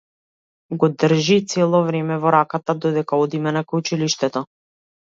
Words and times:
Го 0.83 0.89
држи 1.03 1.37
цело 1.53 1.83
време 1.91 2.19
во 2.25 2.35
раката 2.37 2.79
додека 2.87 3.23
одиме 3.29 3.57
накај 3.61 3.87
училиштето. 3.87 4.49